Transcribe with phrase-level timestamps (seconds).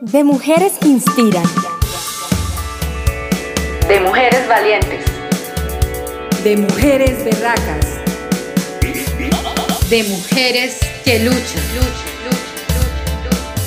[0.00, 1.42] De mujeres que inspiran.
[3.88, 5.04] De mujeres valientes.
[6.44, 7.98] De mujeres berracas.
[9.90, 11.62] De mujeres que luchan.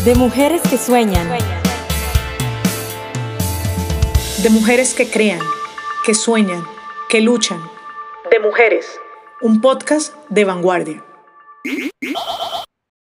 [0.05, 1.27] De mujeres que sueñan.
[4.41, 5.41] De mujeres que crean,
[6.05, 6.65] que sueñan,
[7.09, 7.61] que luchan.
[8.31, 8.85] De mujeres.
[9.41, 11.03] Un podcast de vanguardia.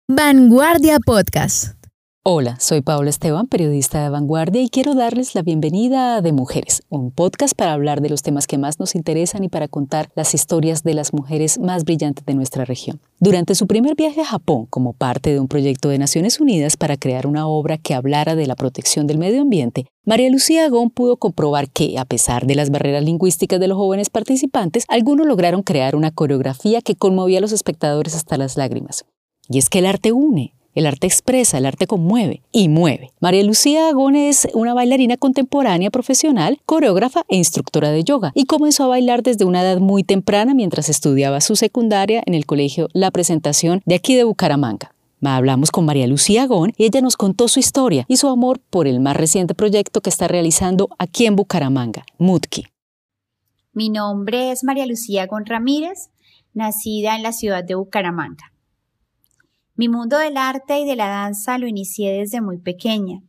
[0.10, 1.85] Vanguardia Podcast.
[2.28, 6.82] Hola, soy Paola Esteban, periodista de Vanguardia, y quiero darles la bienvenida a De Mujeres,
[6.90, 10.34] un podcast para hablar de los temas que más nos interesan y para contar las
[10.34, 13.00] historias de las mujeres más brillantes de nuestra región.
[13.20, 16.98] Durante su primer viaje a Japón, como parte de un proyecto de Naciones Unidas para
[16.98, 21.18] crear una obra que hablara de la protección del medio ambiente, María Lucía Agón pudo
[21.18, 25.96] comprobar que, a pesar de las barreras lingüísticas de los jóvenes participantes, algunos lograron crear
[25.96, 29.06] una coreografía que conmovía a los espectadores hasta las lágrimas.
[29.48, 33.12] Y es que el arte une, el arte expresa, el arte conmueve y mueve.
[33.20, 38.84] María Lucía Agón es una bailarina contemporánea profesional, coreógrafa e instructora de yoga y comenzó
[38.84, 43.10] a bailar desde una edad muy temprana mientras estudiaba su secundaria en el colegio La
[43.10, 44.92] Presentación de aquí de Bucaramanga.
[45.24, 48.88] Hablamos con María Lucía Agón y ella nos contó su historia y su amor por
[48.88, 52.68] el más reciente proyecto que está realizando aquí en Bucaramanga, Mutki.
[53.74, 56.10] Mi nombre es María Lucía Agón Ramírez,
[56.54, 58.52] nacida en la ciudad de Bucaramanga.
[59.78, 63.22] Mi mundo del arte y de la danza lo inicié desde muy pequeña.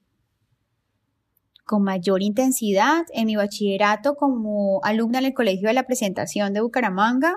[1.64, 6.60] Con mayor intensidad en mi bachillerato como alumna en el Colegio de la Presentación de
[6.60, 7.34] Bucaramanga,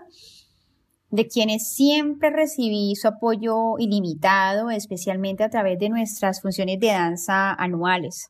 [1.09, 7.51] de quienes siempre recibí su apoyo ilimitado, especialmente a través de nuestras funciones de danza
[7.53, 8.29] anuales.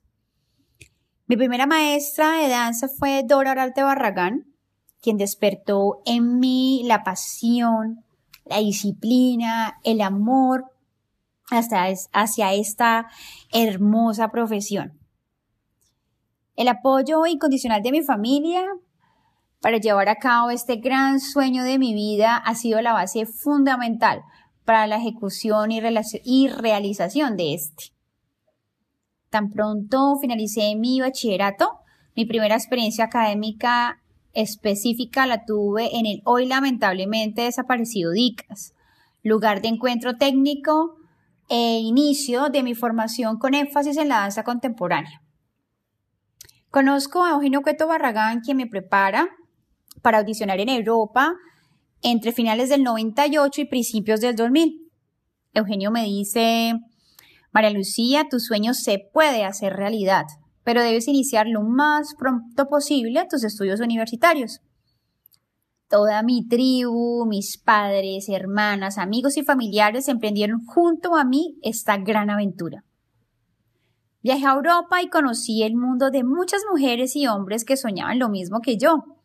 [1.28, 4.46] Mi primera maestra de danza fue Dora Aralte Barragán,
[5.02, 8.06] quien despertó en mí la pasión,
[8.50, 10.66] la disciplina, el amor
[11.52, 13.08] hacia esta
[13.52, 15.00] hermosa profesión.
[16.56, 18.66] El apoyo incondicional de mi familia
[19.62, 24.24] para llevar a cabo este gran sueño de mi vida ha sido la base fundamental
[24.66, 25.82] para la ejecución y,
[26.24, 27.86] y realización de este.
[29.30, 31.80] Tan pronto finalicé mi bachillerato,
[32.16, 34.02] mi primera experiencia académica
[34.42, 38.74] específica la tuve en el hoy lamentablemente desaparecido DICAS,
[39.24, 40.98] lugar de encuentro técnico
[41.50, 45.22] e inicio de mi formación con énfasis en la danza contemporánea.
[46.70, 49.30] Conozco a Eugenio Cueto Barragán, quien me prepara
[50.02, 51.34] para audicionar en Europa
[52.02, 54.90] entre finales del 98 y principios del 2000.
[55.54, 56.74] Eugenio me dice,
[57.52, 60.26] María Lucía, tu sueño se puede hacer realidad
[60.70, 64.62] pero debes iniciar lo más pronto posible tus estudios universitarios.
[65.88, 72.30] Toda mi tribu, mis padres, hermanas, amigos y familiares emprendieron junto a mí esta gran
[72.30, 72.86] aventura.
[74.22, 78.30] Viajé a Europa y conocí el mundo de muchas mujeres y hombres que soñaban lo
[78.30, 79.18] mismo que yo,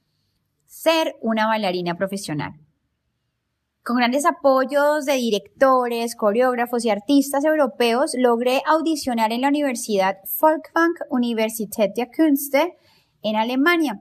[0.65, 2.55] ser una bailarina profesional.
[3.85, 10.95] Con grandes apoyos de directores, coreógrafos y artistas europeos, logré audicionar en la Universidad Folkwang
[11.11, 12.79] Universität der Künste
[13.23, 14.01] en Alemania,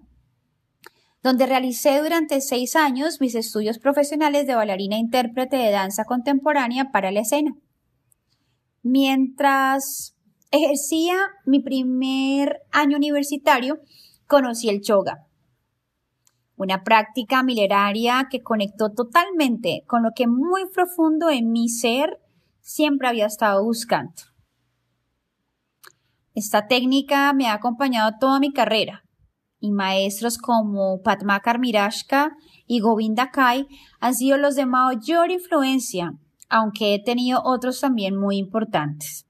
[1.21, 6.91] donde realicé durante seis años mis estudios profesionales de bailarina e intérprete de danza contemporánea
[6.93, 7.51] para la escena.
[8.83, 10.15] Mientras
[10.51, 13.79] ejercía mi primer año universitario,
[14.27, 15.27] conocí el choga,
[16.55, 22.19] una práctica milenaria que conectó totalmente con lo que muy profundo en mi ser
[22.61, 24.13] siempre había estado buscando.
[26.35, 29.03] Esta técnica me ha acompañado toda mi carrera
[29.59, 33.67] y maestros como Padmakar Mirashka y Govinda Kai
[33.99, 36.13] han sido los de mayor influencia,
[36.49, 39.25] aunque he tenido otros también muy importantes.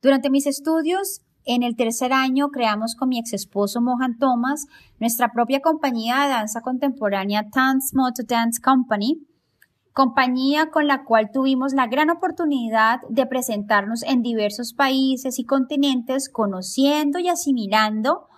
[0.00, 4.66] Durante mis estudios en el tercer año creamos con mi ex esposo Mohan Thomas
[5.00, 9.26] nuestra propia compañía de danza contemporánea Dance Moto Dance Company,
[9.92, 16.28] compañía con la cual tuvimos la gran oportunidad de presentarnos en diversos países y continentes,
[16.28, 18.28] conociendo y asimilando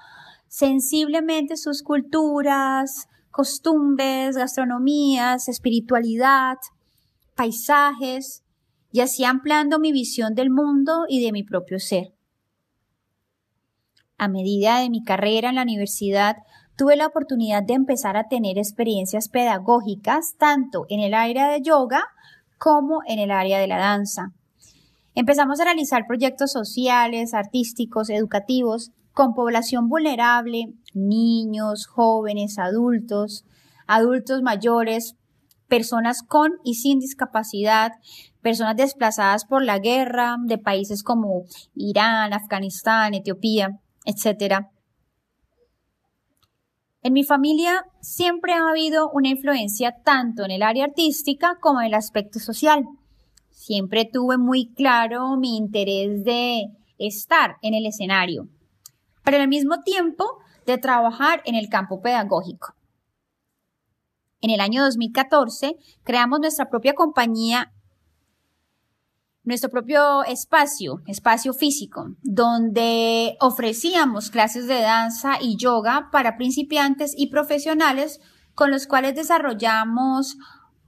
[0.48, 6.58] sensiblemente sus culturas, costumbres, gastronomías, espiritualidad,
[7.34, 8.44] paisajes,
[8.94, 12.13] y así ampliando mi visión del mundo y de mi propio ser.
[14.19, 16.37] A medida de mi carrera en la universidad,
[16.76, 22.05] tuve la oportunidad de empezar a tener experiencias pedagógicas tanto en el área de yoga
[22.58, 24.32] como en el área de la danza.
[25.14, 33.44] Empezamos a realizar proyectos sociales, artísticos, educativos con población vulnerable, niños, jóvenes, adultos,
[33.87, 35.14] adultos mayores,
[35.69, 37.93] personas con y sin discapacidad,
[38.43, 41.44] personas desplazadas por la guerra de países como
[41.75, 44.66] Irán, Afganistán, Etiopía, etc.
[47.02, 51.88] En mi familia siempre ha habido una influencia tanto en el área artística como en
[51.88, 52.84] el aspecto social.
[53.50, 58.48] Siempre tuve muy claro mi interés de estar en el escenario,
[59.22, 62.74] pero al mismo tiempo de trabajar en el campo pedagógico.
[64.40, 67.73] En el año 2014 creamos nuestra propia compañía,
[69.44, 77.29] nuestro propio espacio, espacio físico, donde ofrecíamos clases de danza y yoga para principiantes y
[77.29, 78.20] profesionales
[78.55, 80.37] con los cuales desarrollamos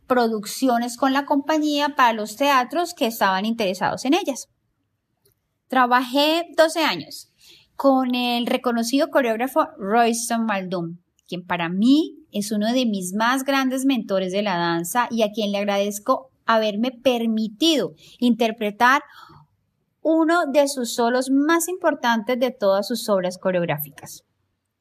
[0.07, 4.49] producciones con la compañía para los teatros que estaban interesados en ellas.
[5.69, 7.33] Trabajé 12 años
[7.75, 10.99] con el reconocido coreógrafo Royston Maldum,
[11.29, 15.33] quien para mí es uno de mis más grandes mentores de la danza y a
[15.33, 19.03] quien le agradezco haberme permitido interpretar
[20.01, 24.25] uno de sus solos más importantes de todas sus obras coreográficas.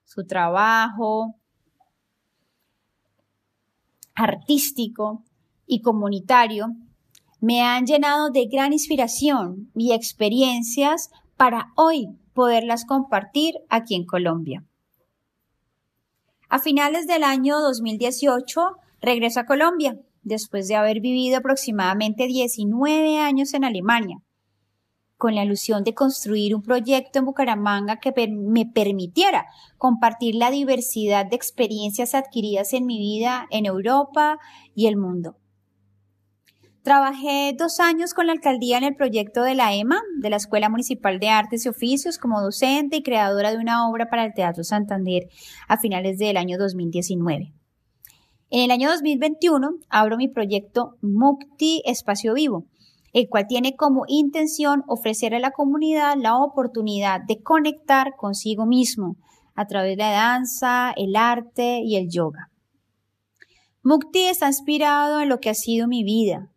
[0.04, 1.36] Su trabajo
[4.14, 5.24] artístico
[5.66, 6.68] y comunitario
[7.42, 14.64] me han llenado de gran inspiración y experiencias para hoy poderlas compartir aquí en Colombia.
[16.50, 23.54] A finales del año 2018 regreso a Colombia, después de haber vivido aproximadamente 19 años
[23.54, 24.18] en Alemania,
[25.16, 29.46] con la ilusión de construir un proyecto en Bucaramanga que me permitiera
[29.78, 34.40] compartir la diversidad de experiencias adquiridas en mi vida en Europa
[34.74, 35.38] y el mundo.
[36.82, 40.70] Trabajé dos años con la alcaldía en el proyecto de la EMA, de la Escuela
[40.70, 44.64] Municipal de Artes y Oficios, como docente y creadora de una obra para el Teatro
[44.64, 45.24] Santander
[45.68, 47.54] a finales del año 2019.
[48.52, 52.66] En el año 2021 abro mi proyecto Mukti Espacio Vivo,
[53.12, 59.16] el cual tiene como intención ofrecer a la comunidad la oportunidad de conectar consigo mismo
[59.56, 62.52] a través de la danza, el arte y el yoga.
[63.82, 66.50] Mukti está inspirado en lo que ha sido mi vida,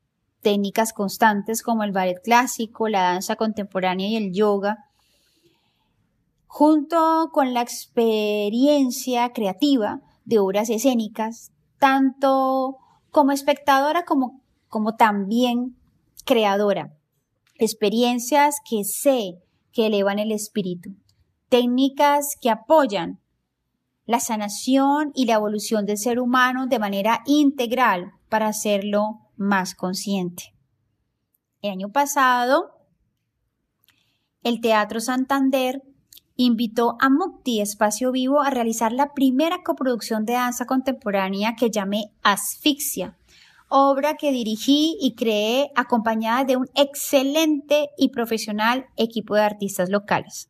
[0.43, 4.85] técnicas constantes como el ballet clásico, la danza contemporánea y el yoga,
[6.47, 12.79] junto con la experiencia creativa de obras escénicas, tanto
[13.11, 15.77] como espectadora como, como también
[16.25, 16.95] creadora.
[17.55, 19.43] Experiencias que sé
[19.73, 20.91] que elevan el espíritu,
[21.49, 23.21] técnicas que apoyan
[24.07, 30.55] la sanación y la evolución del ser humano de manera integral para hacerlo más consciente.
[31.61, 32.71] El año pasado,
[34.43, 35.83] el Teatro Santander
[36.41, 42.13] invitó a Mukti Espacio Vivo a realizar la primera coproducción de danza contemporánea que llamé
[42.23, 43.19] Asfixia,
[43.69, 50.49] obra que dirigí y creé acompañada de un excelente y profesional equipo de artistas locales.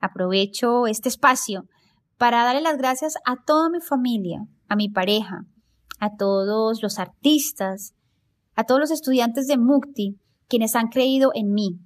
[0.00, 1.68] Aprovecho este espacio
[2.18, 5.46] para darle las gracias a toda mi familia, a mi pareja,
[6.00, 7.94] a todos los artistas,
[8.56, 11.78] a todos los estudiantes de Mukti, quienes han creído en mí.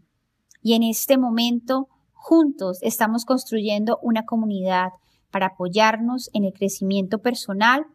[0.63, 1.89] Y en este momento,
[2.21, 4.91] juntos estamos construyendo una comunidad
[5.31, 7.87] para apoyarnos en el crecimiento personal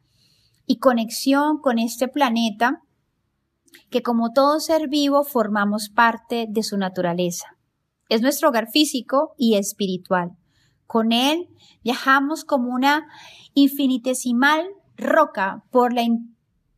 [0.65, 2.81] y conexión con este planeta
[3.89, 7.45] que como todo ser vivo formamos parte de su naturaleza.
[8.09, 10.31] Es nuestro hogar físico y espiritual.
[10.87, 11.47] Con él
[11.83, 13.05] viajamos como una
[13.53, 14.65] infinitesimal
[14.97, 16.03] roca por la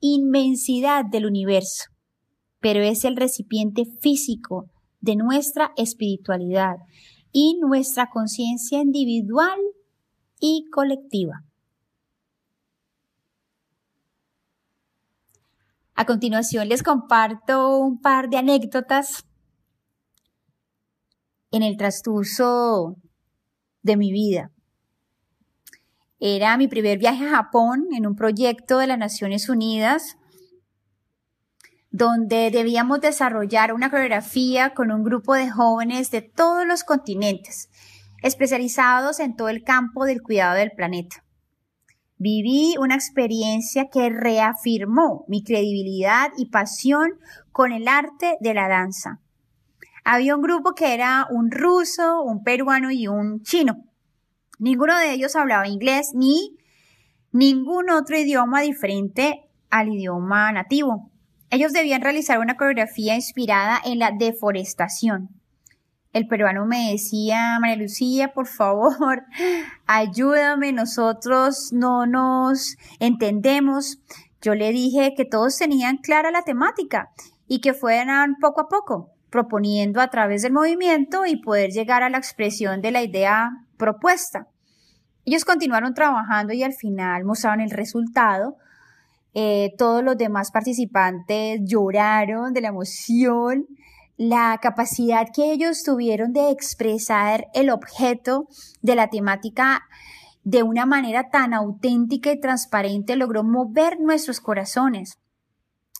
[0.01, 1.85] inmensidad del universo,
[2.59, 4.69] pero es el recipiente físico
[4.99, 6.77] de nuestra espiritualidad
[7.39, 9.59] y nuestra conciencia individual
[10.39, 11.43] y colectiva.
[15.93, 19.23] A continuación les comparto un par de anécdotas
[21.51, 22.95] en el transcurso
[23.83, 24.51] de mi vida.
[26.19, 30.17] Era mi primer viaje a Japón en un proyecto de las Naciones Unidas
[31.91, 37.69] donde debíamos desarrollar una coreografía con un grupo de jóvenes de todos los continentes,
[38.21, 41.23] especializados en todo el campo del cuidado del planeta.
[42.17, 47.19] Viví una experiencia que reafirmó mi credibilidad y pasión
[47.51, 49.21] con el arte de la danza.
[50.03, 53.83] Había un grupo que era un ruso, un peruano y un chino.
[54.57, 56.57] Ninguno de ellos hablaba inglés ni
[57.31, 61.11] ningún otro idioma diferente al idioma nativo.
[61.49, 65.29] Ellos debían realizar una coreografía inspirada en la deforestación.
[66.13, 69.23] El peruano me decía, María Lucía, por favor,
[69.85, 73.99] ayúdame, nosotros no nos entendemos.
[74.41, 77.11] Yo le dije que todos tenían clara la temática
[77.47, 82.09] y que fueran poco a poco, proponiendo a través del movimiento y poder llegar a
[82.09, 84.47] la expresión de la idea propuesta.
[85.25, 88.55] Ellos continuaron trabajando y al final mostraron el resultado.
[89.33, 93.67] Eh, todos los demás participantes lloraron de la emoción,
[94.17, 98.47] la capacidad que ellos tuvieron de expresar el objeto
[98.81, 99.83] de la temática
[100.43, 105.19] de una manera tan auténtica y transparente logró mover nuestros corazones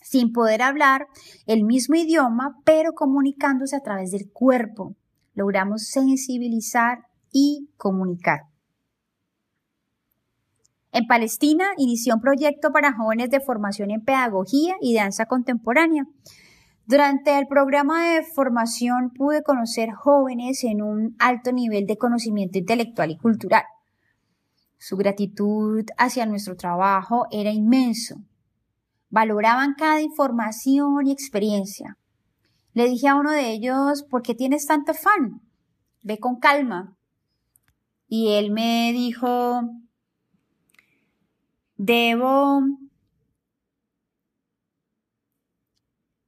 [0.02, 1.06] sin poder hablar
[1.46, 4.96] el mismo idioma, pero comunicándose a través del cuerpo.
[5.34, 8.44] Logramos sensibilizar y comunicar.
[10.98, 16.02] En Palestina inició un proyecto para jóvenes de formación en pedagogía y danza contemporánea.
[16.86, 23.12] Durante el programa de formación pude conocer jóvenes en un alto nivel de conocimiento intelectual
[23.12, 23.62] y cultural.
[24.76, 28.16] Su gratitud hacia nuestro trabajo era inmenso
[29.08, 31.96] Valoraban cada información y experiencia.
[32.72, 35.42] Le dije a uno de ellos, ¿por qué tienes tanto afán?
[36.02, 36.96] Ve con calma.
[38.08, 39.60] Y él me dijo,
[41.78, 42.60] debo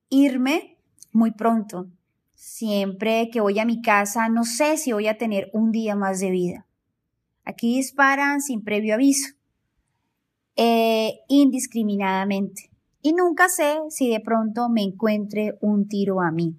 [0.08, 0.78] irme
[1.12, 1.88] muy pronto.
[2.34, 6.20] Siempre que voy a mi casa, no sé si voy a tener un día más
[6.20, 6.66] de vida.
[7.44, 9.34] Aquí disparan sin previo aviso,
[10.56, 12.70] eh, indiscriminadamente
[13.02, 16.54] y nunca sé si de pronto me encuentre un tiro a mí.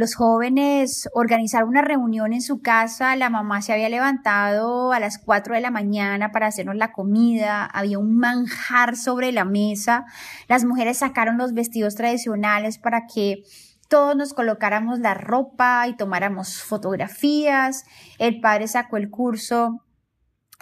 [0.00, 5.18] Los jóvenes organizaron una reunión en su casa, la mamá se había levantado a las
[5.18, 10.06] 4 de la mañana para hacernos la comida, había un manjar sobre la mesa,
[10.48, 13.42] las mujeres sacaron los vestidos tradicionales para que
[13.90, 17.84] todos nos colocáramos la ropa y tomáramos fotografías,
[18.18, 19.84] el padre sacó el curso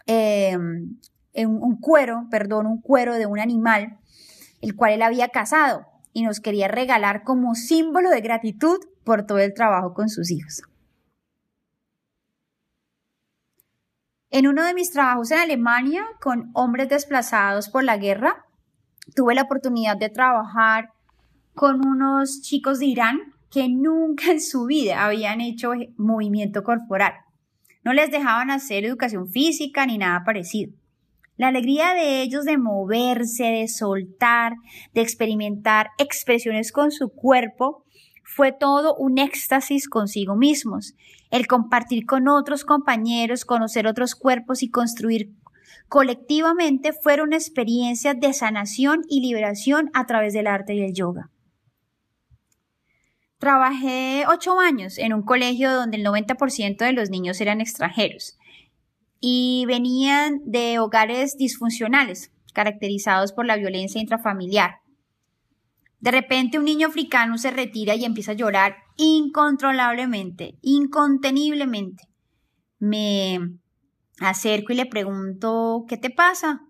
[0.09, 4.00] eh, un cuero, perdón, un cuero de un animal,
[4.62, 9.38] el cual él había cazado y nos quería regalar como símbolo de gratitud por todo
[9.38, 10.60] el trabajo con sus hijos.
[14.28, 18.44] En uno de mis trabajos en Alemania con hombres desplazados por la guerra,
[19.16, 20.90] tuve la oportunidad de trabajar
[21.54, 23.18] con unos chicos de Irán
[23.50, 27.14] que nunca en su vida habían hecho movimiento corporal.
[27.82, 30.74] No les dejaban hacer educación física ni nada parecido.
[31.38, 34.52] La alegría de ellos de moverse, de soltar,
[34.92, 37.86] de experimentar expresiones con su cuerpo,
[38.30, 40.94] fue todo un éxtasis consigo mismos.
[41.30, 45.32] El compartir con otros compañeros, conocer otros cuerpos y construir
[45.88, 51.30] colectivamente fueron experiencias de sanación y liberación a través del arte y el yoga.
[53.38, 58.37] Trabajé ocho años en un colegio donde el 90% de los niños eran extranjeros
[59.20, 64.80] y venían de hogares disfuncionales, caracterizados por la violencia intrafamiliar.
[66.00, 72.05] De repente un niño africano se retira y empieza a llorar incontrolablemente, inconteniblemente.
[72.78, 73.40] Me
[74.21, 76.61] acerco y le pregunto, ¿qué te pasa?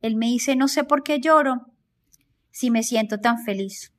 [0.00, 1.66] Él me dice, no sé por qué lloro,
[2.50, 3.92] si me siento tan feliz.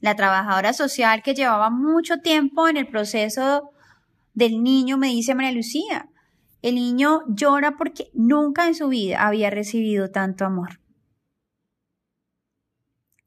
[0.00, 3.70] La trabajadora social que llevaba mucho tiempo en el proceso
[4.34, 6.08] del niño me dice, María Lucía,
[6.62, 10.80] el niño llora porque nunca en su vida había recibido tanto amor.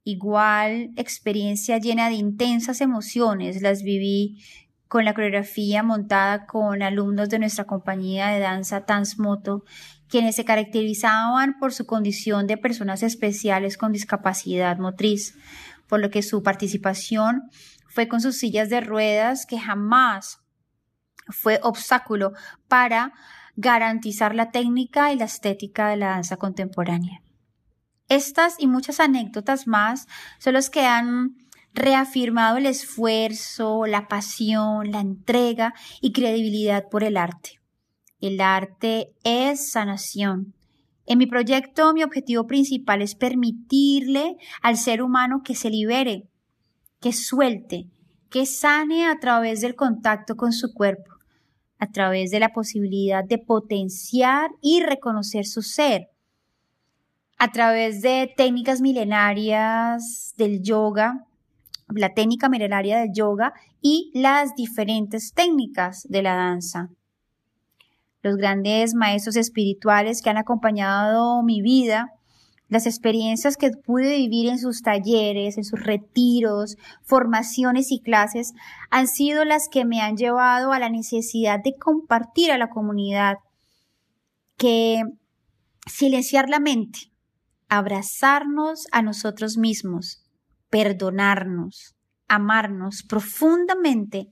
[0.08, 4.42] Igual experiencia llena de intensas emociones las viví
[4.88, 9.66] con la coreografía montada con alumnos de nuestra compañía de danza Tansmoto,
[10.08, 15.36] quienes se caracterizaban por su condición de personas especiales con discapacidad motriz,
[15.90, 17.42] por lo que su participación
[17.90, 20.40] fue con sus sillas de ruedas que jamás
[21.28, 22.32] fue obstáculo
[22.70, 23.12] para
[23.58, 27.27] garantizar la técnica y la estética de la danza contemporánea.
[28.10, 30.08] Estas y muchas anécdotas más
[30.40, 31.36] son los que han
[31.74, 37.60] reafirmado el esfuerzo, la pasión, la entrega y credibilidad por el arte.
[38.20, 40.54] El arte es sanación.
[41.06, 46.28] En mi proyecto mi objetivo principal es permitirle al ser humano que se libere,
[47.00, 47.88] que suelte,
[48.30, 51.18] que sane a través del contacto con su cuerpo
[51.80, 56.10] a través de la posibilidad de potenciar y reconocer su ser,
[57.38, 61.26] a través de técnicas milenarias del yoga,
[61.90, 66.90] la técnica milenaria del yoga y las diferentes técnicas de la danza.
[68.22, 72.12] Los grandes maestros espirituales que han acompañado mi vida
[72.70, 78.54] las experiencias que pude vivir en sus talleres, en sus retiros, formaciones y clases
[78.90, 83.38] han sido las que me han llevado a la necesidad de compartir a la comunidad
[84.58, 85.02] que
[85.86, 87.12] silenciar la mente
[87.70, 90.24] abrazarnos a nosotros mismos,
[90.70, 91.96] perdonarnos,
[92.28, 94.32] amarnos profundamente,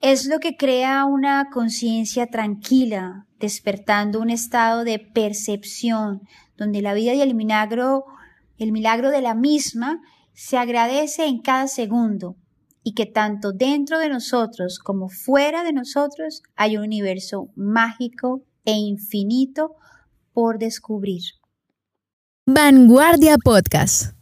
[0.00, 6.22] es lo que crea una conciencia tranquila, despertando un estado de percepción
[6.56, 8.04] donde la vida y el milagro,
[8.58, 10.00] el milagro de la misma,
[10.32, 12.36] se agradece en cada segundo
[12.82, 18.72] y que tanto dentro de nosotros como fuera de nosotros hay un universo mágico e
[18.72, 19.76] infinito
[20.32, 21.22] por descubrir.
[22.44, 24.20] Vanguardia Podcast.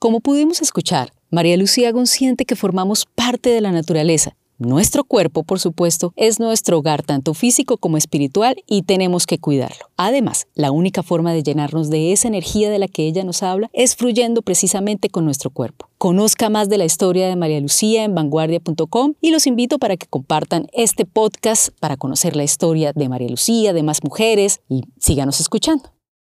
[0.00, 4.34] Como pudimos escuchar, María Lucía siente que formamos parte de la naturaleza.
[4.58, 9.86] Nuestro cuerpo, por supuesto, es nuestro hogar tanto físico como espiritual y tenemos que cuidarlo.
[9.96, 13.70] Además, la única forma de llenarnos de esa energía de la que ella nos habla
[13.72, 15.88] es fluyendo precisamente con nuestro cuerpo.
[15.98, 20.08] Conozca más de la historia de María Lucía en vanguardia.com y los invito para que
[20.08, 25.38] compartan este podcast para conocer la historia de María Lucía, de más mujeres y síganos
[25.38, 25.92] escuchando.